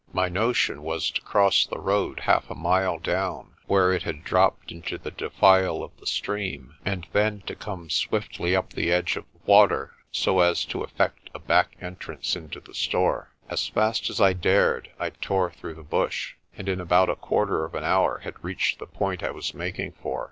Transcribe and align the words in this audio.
My 0.13 0.29
notion 0.29 0.81
was 0.81 1.11
to 1.11 1.21
cross 1.21 1.63
the 1.67 1.77
road 1.77 2.21
half 2.21 2.49
a 2.49 2.55
mile 2.55 2.97
down, 2.97 3.53
where 3.67 3.93
it 3.93 4.01
had 4.01 4.23
dropped 4.23 4.71
into 4.71 4.97
the 4.97 5.11
defile 5.11 5.83
of 5.83 5.95
the 5.99 6.07
stream, 6.07 6.75
and 6.83 7.05
then 7.13 7.41
to 7.41 7.53
come 7.55 7.87
swiftly 7.91 8.55
up 8.55 8.73
the 8.73 8.91
edge 8.91 9.15
of 9.15 9.25
the 9.31 9.45
water 9.45 9.93
so 10.11 10.39
as 10.39 10.65
to 10.65 10.81
effect 10.81 11.29
a 11.35 11.39
back 11.39 11.75
entrance 11.79 12.35
into 12.35 12.59
the 12.59 12.73
store. 12.73 13.29
As 13.47 13.67
fast 13.67 14.09
as 14.09 14.19
I 14.19 14.33
dared 14.33 14.89
I 14.97 15.11
tore 15.11 15.51
through 15.51 15.75
the 15.75 15.83
bush, 15.83 16.33
and 16.57 16.67
in 16.67 16.81
about 16.81 17.09
a 17.11 17.15
quarter 17.15 17.63
of 17.63 17.75
an 17.75 17.83
hour 17.83 18.21
had 18.23 18.43
reached 18.43 18.79
the 18.79 18.87
point 18.87 19.21
I 19.21 19.29
was 19.29 19.53
making 19.53 19.91
for. 20.01 20.19